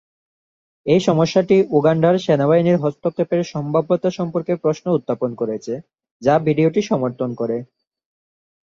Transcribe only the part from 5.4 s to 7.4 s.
করেছে, যা ভিডিওটি সমর্থন